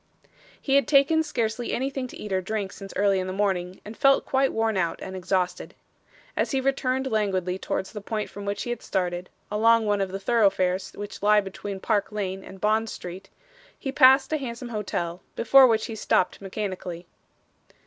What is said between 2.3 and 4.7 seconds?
or drink since early in the morning, and felt quite